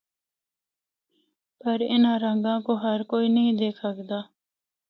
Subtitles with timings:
[1.59, 4.19] پر اِنّاں رَنگاں کو ہر کوئی نیں دکھ ہکدا۔